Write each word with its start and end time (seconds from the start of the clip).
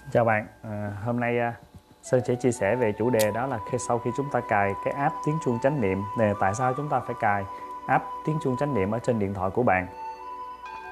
Xin 0.00 0.10
chào 0.12 0.24
bạn, 0.24 0.46
à, 0.62 0.92
hôm 1.04 1.20
nay 1.20 1.38
à, 1.38 1.54
Sơn 2.02 2.20
sẽ 2.24 2.34
chia 2.34 2.52
sẻ 2.52 2.76
về 2.76 2.92
chủ 2.98 3.10
đề 3.10 3.30
đó 3.34 3.46
là 3.46 3.58
khi 3.70 3.78
sau 3.88 3.98
khi 3.98 4.10
chúng 4.16 4.26
ta 4.32 4.40
cài 4.48 4.72
cái 4.84 4.94
app 4.94 5.14
tiếng 5.26 5.38
chuông 5.44 5.58
chánh 5.62 5.80
niệm 5.80 6.02
này 6.18 6.32
tại 6.40 6.54
sao 6.54 6.74
chúng 6.76 6.88
ta 6.88 7.00
phải 7.00 7.16
cài 7.20 7.44
app 7.86 8.04
tiếng 8.26 8.38
chuông 8.44 8.56
chánh 8.56 8.74
niệm 8.74 8.90
ở 8.90 8.98
trên 8.98 9.18
điện 9.18 9.34
thoại 9.34 9.50
của 9.50 9.62
bạn? 9.62 9.86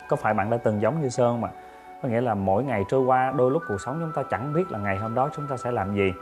Có 0.08 0.16
phải 0.16 0.34
bạn 0.34 0.50
đã 0.50 0.56
từng 0.56 0.80
giống 0.80 1.02
như 1.02 1.08
Sơn 1.08 1.40
mà? 1.40 1.48
Có 2.02 2.08
nghĩa 2.08 2.20
là 2.20 2.34
mỗi 2.34 2.64
ngày 2.64 2.84
trôi 2.88 3.00
qua 3.00 3.32
đôi 3.36 3.50
lúc 3.50 3.62
cuộc 3.68 3.80
sống 3.80 3.98
chúng 4.00 4.12
ta 4.12 4.22
chẳng 4.30 4.52
biết 4.52 4.70
là 4.70 4.78
ngày 4.78 4.96
hôm 4.96 5.14
đó 5.14 5.30
chúng 5.36 5.46
ta 5.46 5.56
sẽ 5.56 5.70
làm 5.70 5.94
gì. 5.94 6.12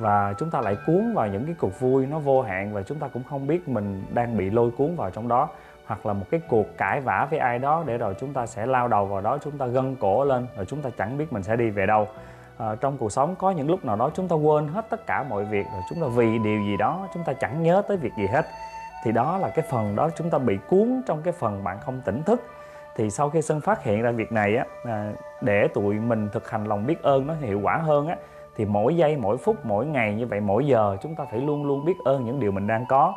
Và 0.00 0.34
chúng 0.38 0.50
ta 0.50 0.60
lại 0.60 0.76
cuốn 0.86 1.14
vào 1.14 1.26
những 1.26 1.46
cái 1.46 1.54
cuộc 1.58 1.80
vui 1.80 2.06
nó 2.06 2.18
vô 2.18 2.42
hạn 2.42 2.74
và 2.74 2.82
chúng 2.82 2.98
ta 2.98 3.08
cũng 3.08 3.22
không 3.30 3.46
biết 3.46 3.68
mình 3.68 4.04
đang 4.12 4.36
bị 4.36 4.50
lôi 4.50 4.70
cuốn 4.70 4.96
vào 4.96 5.10
trong 5.10 5.28
đó 5.28 5.48
hoặc 5.90 6.06
là 6.06 6.12
một 6.12 6.26
cái 6.30 6.40
cuộc 6.48 6.66
cãi 6.76 7.00
vã 7.00 7.26
với 7.30 7.38
ai 7.38 7.58
đó 7.58 7.82
để 7.86 7.98
rồi 7.98 8.14
chúng 8.20 8.32
ta 8.32 8.46
sẽ 8.46 8.66
lao 8.66 8.88
đầu 8.88 9.06
vào 9.06 9.20
đó 9.20 9.38
chúng 9.44 9.58
ta 9.58 9.66
gân 9.66 9.96
cổ 9.96 10.24
lên 10.24 10.46
rồi 10.56 10.66
chúng 10.66 10.82
ta 10.82 10.90
chẳng 10.98 11.18
biết 11.18 11.32
mình 11.32 11.42
sẽ 11.42 11.56
đi 11.56 11.70
về 11.70 11.86
đâu. 11.86 12.08
À, 12.58 12.74
trong 12.80 12.96
cuộc 12.98 13.12
sống 13.12 13.34
có 13.38 13.50
những 13.50 13.70
lúc 13.70 13.84
nào 13.84 13.96
đó 13.96 14.10
chúng 14.14 14.28
ta 14.28 14.36
quên 14.36 14.68
hết 14.68 14.86
tất 14.90 15.06
cả 15.06 15.22
mọi 15.22 15.44
việc 15.44 15.66
rồi 15.72 15.82
chúng 15.90 16.00
ta 16.00 16.06
vì 16.16 16.38
điều 16.38 16.60
gì 16.62 16.76
đó 16.76 17.08
chúng 17.14 17.24
ta 17.24 17.32
chẳng 17.32 17.62
nhớ 17.62 17.82
tới 17.88 17.96
việc 17.96 18.12
gì 18.18 18.26
hết. 18.26 18.46
Thì 19.04 19.12
đó 19.12 19.38
là 19.38 19.48
cái 19.48 19.64
phần 19.70 19.96
đó 19.96 20.10
chúng 20.16 20.30
ta 20.30 20.38
bị 20.38 20.58
cuốn 20.68 21.02
trong 21.06 21.22
cái 21.22 21.32
phần 21.32 21.64
bạn 21.64 21.78
không 21.80 22.00
tỉnh 22.04 22.22
thức. 22.22 22.42
Thì 22.96 23.10
sau 23.10 23.30
khi 23.30 23.42
sân 23.42 23.60
phát 23.60 23.82
hiện 23.84 24.02
ra 24.02 24.10
việc 24.10 24.32
này 24.32 24.56
á 24.56 24.64
à, 24.84 25.12
để 25.40 25.68
tụi 25.74 25.94
mình 25.94 26.28
thực 26.32 26.50
hành 26.50 26.64
lòng 26.64 26.86
biết 26.86 27.02
ơn 27.02 27.26
nó 27.26 27.34
hiệu 27.40 27.60
quả 27.62 27.76
hơn 27.76 28.08
á 28.08 28.16
thì 28.56 28.64
mỗi 28.64 28.96
giây 28.96 29.16
mỗi 29.16 29.36
phút 29.36 29.56
mỗi 29.64 29.86
ngày 29.86 30.14
như 30.14 30.26
vậy 30.26 30.40
mỗi 30.40 30.66
giờ 30.66 30.96
chúng 31.02 31.14
ta 31.14 31.24
phải 31.30 31.40
luôn 31.40 31.64
luôn 31.64 31.84
biết 31.84 31.94
ơn 32.04 32.24
những 32.24 32.40
điều 32.40 32.52
mình 32.52 32.66
đang 32.66 32.86
có 32.88 33.14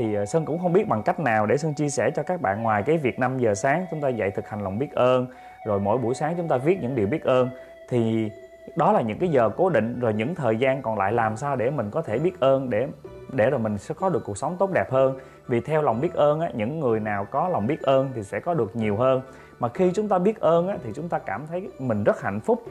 thì 0.00 0.14
ờ, 0.14 0.26
Sơn 0.26 0.44
cũng 0.44 0.58
không 0.58 0.72
biết 0.72 0.88
bằng 0.88 1.02
cách 1.02 1.20
nào 1.20 1.46
để 1.46 1.56
Sơn 1.56 1.74
chia 1.74 1.88
sẻ 1.88 2.10
cho 2.10 2.22
các 2.22 2.40
bạn 2.40 2.62
ngoài 2.62 2.82
cái 2.82 2.98
việc 2.98 3.18
5 3.18 3.38
giờ 3.38 3.54
sáng 3.54 3.86
chúng 3.90 4.00
ta 4.00 4.08
dạy 4.08 4.30
thực 4.30 4.48
hành 4.48 4.64
lòng 4.64 4.78
biết 4.78 4.92
ơn 4.92 5.26
rồi 5.66 5.80
mỗi 5.80 5.98
buổi 5.98 6.14
sáng 6.14 6.34
chúng 6.36 6.48
ta 6.48 6.56
viết 6.56 6.82
những 6.82 6.94
điều 6.94 7.06
biết 7.06 7.24
ơn. 7.24 7.48
Thì 7.88 8.30
đó 8.76 8.92
là 8.92 9.00
những 9.00 9.18
cái 9.18 9.28
giờ 9.28 9.50
cố 9.56 9.70
định 9.70 10.00
rồi 10.00 10.14
những 10.14 10.34
thời 10.34 10.56
gian 10.56 10.82
còn 10.82 10.98
lại 10.98 11.12
làm 11.12 11.36
sao 11.36 11.56
để 11.56 11.70
mình 11.70 11.90
có 11.90 12.02
thể 12.02 12.18
biết 12.18 12.40
ơn 12.40 12.70
để 12.70 12.86
để 13.32 13.50
rồi 13.50 13.60
mình 13.60 13.78
sẽ 13.78 13.94
có 13.94 14.08
được 14.08 14.22
cuộc 14.24 14.38
sống 14.38 14.56
tốt 14.58 14.70
đẹp 14.74 14.90
hơn. 14.90 15.18
Vì 15.48 15.60
theo 15.60 15.82
lòng 15.82 16.00
biết 16.00 16.14
ơn 16.14 16.40
á, 16.40 16.50
những 16.54 16.80
người 16.80 17.00
nào 17.00 17.24
có 17.24 17.48
lòng 17.48 17.66
biết 17.66 17.82
ơn 17.82 18.10
thì 18.14 18.22
sẽ 18.22 18.40
có 18.40 18.54
được 18.54 18.76
nhiều 18.76 18.96
hơn. 18.96 19.22
Mà 19.58 19.68
khi 19.68 19.90
chúng 19.94 20.08
ta 20.08 20.18
biết 20.18 20.40
ơn 20.40 20.68
á, 20.68 20.76
thì 20.84 20.90
chúng 20.94 21.08
ta 21.08 21.18
cảm 21.18 21.46
thấy 21.46 21.68
mình 21.78 22.04
rất 22.04 22.20
hạnh 22.20 22.40
phúc. 22.40 22.62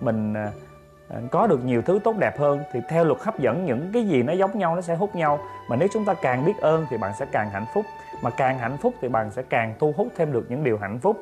Mình 0.00 0.34
ờ, 0.34 0.50
À, 1.08 1.16
có 1.30 1.46
được 1.46 1.64
nhiều 1.64 1.82
thứ 1.82 1.98
tốt 2.04 2.16
đẹp 2.18 2.38
hơn 2.38 2.62
thì 2.72 2.80
theo 2.88 3.04
luật 3.04 3.20
hấp 3.20 3.38
dẫn 3.38 3.64
những 3.64 3.90
cái 3.92 4.08
gì 4.08 4.22
nó 4.22 4.32
giống 4.32 4.58
nhau 4.58 4.74
nó 4.74 4.80
sẽ 4.80 4.94
hút 4.94 5.16
nhau. 5.16 5.38
Mà 5.68 5.76
nếu 5.76 5.88
chúng 5.92 6.04
ta 6.04 6.14
càng 6.14 6.44
biết 6.44 6.54
ơn 6.60 6.86
thì 6.90 6.96
bạn 6.96 7.12
sẽ 7.18 7.26
càng 7.32 7.50
hạnh 7.50 7.66
phúc. 7.74 7.84
Mà 8.22 8.30
càng 8.30 8.58
hạnh 8.58 8.76
phúc 8.82 8.94
thì 9.00 9.08
bạn 9.08 9.30
sẽ 9.30 9.42
càng 9.42 9.74
thu 9.78 9.94
hút 9.96 10.08
thêm 10.16 10.32
được 10.32 10.46
những 10.48 10.64
điều 10.64 10.78
hạnh 10.78 10.98
phúc. 10.98 11.16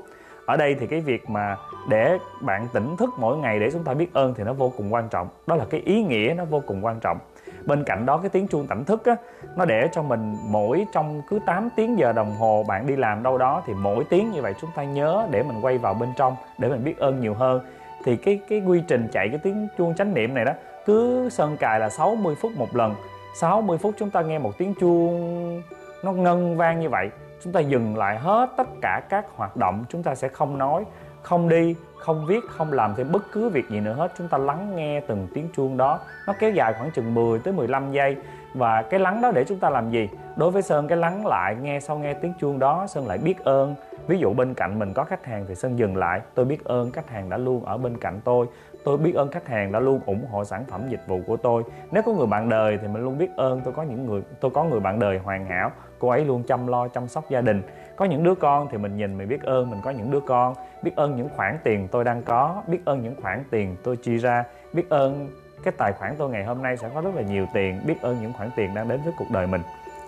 Ở 0.46 0.56
đây 0.56 0.76
thì 0.80 0.86
cái 0.86 1.00
việc 1.00 1.30
mà 1.30 1.56
để 1.88 2.18
bạn 2.40 2.68
tỉnh 2.72 2.96
thức 2.96 3.10
mỗi 3.18 3.36
ngày 3.36 3.60
để 3.60 3.70
chúng 3.70 3.84
ta 3.84 3.94
biết 3.94 4.12
ơn 4.12 4.34
thì 4.34 4.44
nó 4.44 4.52
vô 4.52 4.72
cùng 4.76 4.94
quan 4.94 5.08
trọng. 5.08 5.28
Đó 5.46 5.56
là 5.56 5.64
cái 5.70 5.80
ý 5.84 6.02
nghĩa 6.02 6.34
nó 6.36 6.44
vô 6.44 6.62
cùng 6.66 6.84
quan 6.84 7.00
trọng. 7.00 7.18
Bên 7.64 7.84
cạnh 7.84 8.06
đó 8.06 8.18
cái 8.18 8.28
tiếng 8.28 8.48
chuông 8.48 8.66
tỉnh 8.66 8.84
thức 8.84 9.04
á, 9.04 9.16
nó 9.56 9.64
để 9.64 9.88
cho 9.92 10.02
mình 10.02 10.36
mỗi 10.48 10.86
trong 10.92 11.22
cứ 11.30 11.38
8 11.46 11.68
tiếng 11.76 11.98
giờ 11.98 12.12
đồng 12.12 12.36
hồ 12.36 12.64
bạn 12.68 12.86
đi 12.86 12.96
làm 12.96 13.22
đâu 13.22 13.38
đó 13.38 13.62
thì 13.66 13.74
mỗi 13.74 14.04
tiếng 14.04 14.30
như 14.30 14.42
vậy 14.42 14.54
chúng 14.60 14.70
ta 14.74 14.84
nhớ 14.84 15.26
để 15.30 15.42
mình 15.42 15.64
quay 15.64 15.78
vào 15.78 15.94
bên 15.94 16.08
trong 16.16 16.36
để 16.58 16.68
mình 16.68 16.84
biết 16.84 16.98
ơn 16.98 17.20
nhiều 17.20 17.34
hơn 17.34 17.60
thì 18.04 18.16
cái 18.16 18.40
cái 18.48 18.60
quy 18.60 18.82
trình 18.88 19.08
chạy 19.12 19.28
cái 19.28 19.38
tiếng 19.38 19.68
chuông 19.78 19.94
chánh 19.94 20.14
niệm 20.14 20.34
này 20.34 20.44
đó, 20.44 20.52
cứ 20.86 21.28
sơn 21.30 21.56
cài 21.56 21.80
là 21.80 21.90
60 21.90 22.34
phút 22.40 22.52
một 22.56 22.76
lần. 22.76 22.94
60 23.34 23.78
phút 23.78 23.94
chúng 23.98 24.10
ta 24.10 24.22
nghe 24.22 24.38
một 24.38 24.58
tiếng 24.58 24.74
chuông 24.80 25.62
nó 26.04 26.12
ngân 26.12 26.56
vang 26.56 26.80
như 26.80 26.88
vậy, 26.88 27.10
chúng 27.44 27.52
ta 27.52 27.60
dừng 27.60 27.96
lại 27.96 28.18
hết 28.18 28.50
tất 28.56 28.68
cả 28.82 29.00
các 29.08 29.24
hoạt 29.36 29.56
động, 29.56 29.84
chúng 29.88 30.02
ta 30.02 30.14
sẽ 30.14 30.28
không 30.28 30.58
nói, 30.58 30.84
không 31.22 31.48
đi, 31.48 31.74
không 31.98 32.26
viết, 32.26 32.44
không 32.48 32.72
làm 32.72 32.94
thêm 32.96 33.12
bất 33.12 33.22
cứ 33.32 33.48
việc 33.48 33.68
gì 33.68 33.80
nữa 33.80 33.92
hết. 33.92 34.12
Chúng 34.18 34.28
ta 34.28 34.38
lắng 34.38 34.76
nghe 34.76 35.00
từng 35.00 35.28
tiếng 35.34 35.48
chuông 35.56 35.76
đó. 35.76 36.00
Nó 36.26 36.34
kéo 36.38 36.50
dài 36.50 36.74
khoảng 36.78 36.90
chừng 36.90 37.14
10 37.14 37.38
tới 37.38 37.52
15 37.52 37.92
giây. 37.92 38.16
Và 38.54 38.82
cái 38.82 39.00
lắng 39.00 39.20
đó 39.20 39.30
để 39.34 39.44
chúng 39.44 39.58
ta 39.58 39.70
làm 39.70 39.90
gì? 39.90 40.08
Đối 40.36 40.50
với 40.50 40.62
sơn, 40.62 40.88
cái 40.88 40.98
lắng 40.98 41.26
lại, 41.26 41.56
nghe 41.62 41.80
sau 41.80 41.98
nghe 41.98 42.14
tiếng 42.14 42.32
chuông 42.40 42.58
đó, 42.58 42.86
sơn 42.86 43.06
lại 43.06 43.18
biết 43.18 43.44
ơn 43.44 43.74
ví 44.06 44.18
dụ 44.18 44.32
bên 44.32 44.54
cạnh 44.54 44.78
mình 44.78 44.92
có 44.94 45.04
khách 45.04 45.24
hàng 45.26 45.44
thì 45.48 45.54
sơn 45.54 45.78
dừng 45.78 45.96
lại. 45.96 46.20
Tôi 46.34 46.44
biết 46.44 46.64
ơn 46.64 46.90
khách 46.92 47.10
hàng 47.10 47.30
đã 47.30 47.36
luôn 47.36 47.64
ở 47.64 47.78
bên 47.78 47.98
cạnh 47.98 48.20
tôi. 48.24 48.46
Tôi 48.84 48.98
biết 48.98 49.14
ơn 49.14 49.30
khách 49.30 49.48
hàng 49.48 49.72
đã 49.72 49.80
luôn 49.80 50.00
ủng 50.06 50.26
hộ 50.30 50.44
sản 50.44 50.64
phẩm 50.64 50.88
dịch 50.88 51.00
vụ 51.06 51.20
của 51.26 51.36
tôi. 51.36 51.62
Nếu 51.90 52.02
có 52.02 52.12
người 52.12 52.26
bạn 52.26 52.48
đời 52.48 52.78
thì 52.82 52.88
mình 52.88 53.04
luôn 53.04 53.18
biết 53.18 53.30
ơn. 53.36 53.60
Tôi 53.64 53.72
có 53.72 53.82
những 53.82 54.06
người, 54.06 54.22
tôi 54.40 54.50
có 54.50 54.64
người 54.64 54.80
bạn 54.80 54.98
đời 54.98 55.18
hoàn 55.18 55.46
hảo. 55.46 55.70
Cô 55.98 56.08
ấy 56.08 56.24
luôn 56.24 56.42
chăm 56.42 56.66
lo, 56.66 56.88
chăm 56.88 57.08
sóc 57.08 57.24
gia 57.30 57.40
đình. 57.40 57.62
Có 57.96 58.04
những 58.04 58.24
đứa 58.24 58.34
con 58.34 58.68
thì 58.70 58.78
mình 58.78 58.96
nhìn 58.96 59.18
mình 59.18 59.28
biết 59.28 59.42
ơn. 59.42 59.70
Mình 59.70 59.80
có 59.84 59.90
những 59.90 60.10
đứa 60.10 60.20
con. 60.20 60.54
Biết 60.82 60.96
ơn 60.96 61.16
những 61.16 61.28
khoản 61.36 61.58
tiền 61.64 61.88
tôi 61.88 62.04
đang 62.04 62.22
có. 62.22 62.62
Biết 62.66 62.80
ơn 62.84 63.02
những 63.02 63.14
khoản 63.22 63.44
tiền 63.50 63.76
tôi 63.84 63.96
chi 63.96 64.16
ra. 64.16 64.44
Biết 64.72 64.88
ơn 64.88 65.28
cái 65.64 65.74
tài 65.78 65.92
khoản 65.92 66.14
tôi 66.18 66.30
ngày 66.30 66.44
hôm 66.44 66.62
nay 66.62 66.76
sẽ 66.76 66.88
có 66.94 67.00
rất 67.00 67.14
là 67.14 67.22
nhiều 67.22 67.46
tiền. 67.54 67.80
Biết 67.86 68.02
ơn 68.02 68.16
những 68.22 68.32
khoản 68.32 68.50
tiền 68.56 68.74
đang 68.74 68.88
đến 68.88 69.00
với 69.04 69.12
cuộc 69.18 69.30
đời 69.30 69.46
mình. 69.46 69.62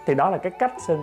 Thì 0.06 0.14
đó 0.14 0.30
là 0.30 0.38
cái 0.38 0.52
cách 0.58 0.72
xin 0.86 0.98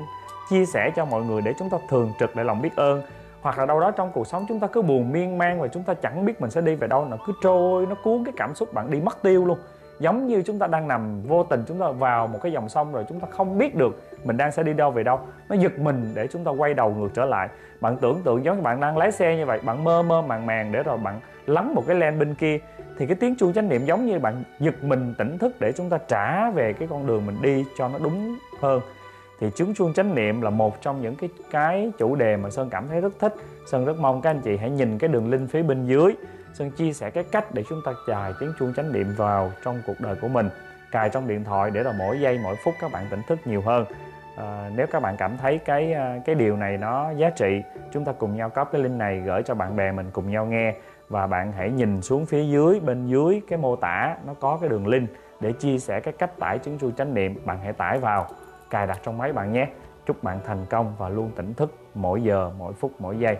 chia 0.49 0.65
sẻ 0.65 0.91
cho 0.95 1.05
mọi 1.05 1.23
người 1.23 1.41
để 1.41 1.53
chúng 1.59 1.69
ta 1.69 1.77
thường 1.89 2.13
trực 2.19 2.35
để 2.35 2.43
lòng 2.43 2.61
biết 2.61 2.75
ơn. 2.75 3.01
Hoặc 3.41 3.57
là 3.57 3.65
đâu 3.65 3.79
đó 3.79 3.91
trong 3.91 4.11
cuộc 4.13 4.27
sống 4.27 4.45
chúng 4.49 4.59
ta 4.59 4.67
cứ 4.67 4.81
buồn 4.81 5.11
miên 5.11 5.37
man 5.37 5.61
và 5.61 5.67
chúng 5.67 5.83
ta 5.83 5.93
chẳng 5.93 6.25
biết 6.25 6.41
mình 6.41 6.51
sẽ 6.51 6.61
đi 6.61 6.75
về 6.75 6.87
đâu 6.87 7.05
nó 7.05 7.17
cứ 7.25 7.33
trôi, 7.43 7.85
nó 7.85 7.95
cuốn 8.03 8.23
cái 8.25 8.33
cảm 8.37 8.55
xúc 8.55 8.73
bạn 8.73 8.91
đi 8.91 9.01
mất 9.01 9.21
tiêu 9.21 9.45
luôn. 9.45 9.57
Giống 9.99 10.27
như 10.27 10.41
chúng 10.45 10.59
ta 10.59 10.67
đang 10.67 10.87
nằm 10.87 11.21
vô 11.21 11.43
tình, 11.43 11.63
chúng 11.67 11.79
ta 11.79 11.91
vào 11.91 12.27
một 12.27 12.39
cái 12.43 12.51
dòng 12.51 12.69
sông 12.69 12.93
rồi 12.93 13.05
chúng 13.09 13.19
ta 13.19 13.27
không 13.31 13.57
biết 13.57 13.75
được 13.75 14.01
mình 14.23 14.37
đang 14.37 14.51
sẽ 14.51 14.63
đi 14.63 14.73
đâu 14.73 14.91
về 14.91 15.03
đâu. 15.03 15.19
Nó 15.49 15.55
giật 15.55 15.79
mình 15.79 16.11
để 16.13 16.27
chúng 16.27 16.43
ta 16.43 16.51
quay 16.51 16.73
đầu 16.73 16.89
ngược 16.89 17.09
trở 17.13 17.25
lại. 17.25 17.49
Bạn 17.81 17.97
tưởng 17.97 18.21
tượng 18.23 18.45
giống 18.45 18.55
như 18.55 18.61
bạn 18.61 18.79
đang 18.79 18.97
lái 18.97 19.11
xe 19.11 19.35
như 19.35 19.45
vậy, 19.45 19.59
bạn 19.63 19.83
mơ 19.83 20.01
mơ 20.01 20.21
màng 20.21 20.45
màng 20.45 20.71
để 20.71 20.83
rồi 20.83 20.97
bạn 20.97 21.19
lắng 21.45 21.75
một 21.75 21.83
cái 21.87 21.95
len 21.95 22.19
bên 22.19 22.35
kia. 22.35 22.59
Thì 22.97 23.05
cái 23.05 23.15
tiếng 23.15 23.35
chuông 23.35 23.53
chánh 23.53 23.69
niệm 23.69 23.85
giống 23.85 24.05
như 24.05 24.19
bạn 24.19 24.43
giật 24.59 24.83
mình 24.83 25.13
tỉnh 25.17 25.37
thức 25.37 25.55
để 25.59 25.71
chúng 25.71 25.89
ta 25.89 25.97
trả 26.07 26.49
về 26.51 26.73
cái 26.73 26.87
con 26.91 27.07
đường 27.07 27.25
mình 27.25 27.41
đi 27.41 27.65
cho 27.77 27.87
nó 27.87 27.99
đúng 27.99 28.37
hơn 28.61 28.81
thì 29.39 29.49
chứng 29.55 29.73
chuông 29.73 29.93
chánh 29.93 30.15
niệm 30.15 30.41
là 30.41 30.49
một 30.49 30.81
trong 30.81 31.01
những 31.01 31.15
cái 31.15 31.29
cái 31.51 31.91
chủ 31.97 32.15
đề 32.15 32.37
mà 32.37 32.49
sơn 32.49 32.69
cảm 32.69 32.87
thấy 32.87 33.01
rất 33.01 33.13
thích. 33.19 33.35
Sơn 33.65 33.85
rất 33.85 33.99
mong 33.99 34.21
các 34.21 34.29
anh 34.29 34.41
chị 34.41 34.57
hãy 34.57 34.69
nhìn 34.69 34.97
cái 34.97 35.07
đường 35.07 35.31
link 35.31 35.49
phía 35.49 35.63
bên 35.63 35.85
dưới. 35.85 36.13
Sơn 36.53 36.71
chia 36.71 36.93
sẻ 36.93 37.09
cái 37.09 37.23
cách 37.23 37.53
để 37.53 37.63
chúng 37.69 37.81
ta 37.85 37.91
cài 38.07 38.33
tiếng 38.39 38.53
chuông 38.59 38.73
chánh 38.75 38.91
niệm 38.91 39.13
vào 39.17 39.51
trong 39.63 39.81
cuộc 39.87 39.99
đời 39.99 40.15
của 40.21 40.27
mình. 40.27 40.49
Cài 40.91 41.09
trong 41.09 41.27
điện 41.27 41.43
thoại 41.43 41.71
để 41.71 41.83
là 41.83 41.93
mỗi 41.97 42.19
giây 42.19 42.39
mỗi 42.43 42.55
phút 42.63 42.73
các 42.81 42.91
bạn 42.91 43.05
tỉnh 43.09 43.21
thức 43.27 43.39
nhiều 43.45 43.61
hơn. 43.61 43.85
À, 44.37 44.69
nếu 44.75 44.87
các 44.87 44.99
bạn 44.99 45.15
cảm 45.17 45.37
thấy 45.37 45.57
cái 45.57 45.93
ờ, 45.93 46.19
cái 46.25 46.35
điều 46.35 46.57
này 46.57 46.77
nó 46.77 47.11
giá 47.11 47.29
trị 47.29 47.61
chúng 47.91 48.05
ta 48.05 48.11
cùng 48.11 48.35
nhau 48.35 48.49
copy 48.49 48.69
cái 48.71 48.81
link 48.81 48.95
này 48.95 49.21
gửi 49.25 49.43
cho 49.43 49.55
bạn 49.55 49.75
bè 49.75 49.91
mình 49.91 50.09
cùng 50.13 50.31
nhau 50.31 50.45
nghe. 50.45 50.73
Và 51.09 51.27
bạn 51.27 51.51
hãy 51.51 51.71
nhìn 51.71 52.01
xuống 52.01 52.25
phía 52.25 52.43
dưới 52.43 52.79
bên 52.79 53.07
dưới 53.07 53.41
cái 53.47 53.59
mô 53.59 53.75
tả 53.75 54.15
nó 54.25 54.33
có 54.33 54.57
cái 54.61 54.69
đường 54.69 54.87
link 54.87 55.09
để 55.39 55.51
chia 55.51 55.77
sẻ 55.79 55.99
cái 55.99 56.13
cách 56.17 56.39
tải 56.39 56.59
chứng 56.59 56.79
chuông 56.79 56.95
chánh 56.95 57.13
niệm. 57.13 57.35
Bạn 57.45 57.59
hãy 57.63 57.73
tải 57.73 57.99
vào 57.99 58.27
cài 58.73 58.87
đặt 58.87 58.99
trong 59.03 59.17
máy 59.17 59.33
bạn 59.33 59.53
nhé. 59.53 59.67
Chúc 60.05 60.23
bạn 60.23 60.39
thành 60.45 60.65
công 60.69 60.95
và 60.97 61.09
luôn 61.09 61.31
tỉnh 61.35 61.53
thức 61.53 61.75
mỗi 61.93 62.23
giờ, 62.23 62.51
mỗi 62.57 62.73
phút, 62.73 62.91
mỗi 62.99 63.19
giây. 63.19 63.37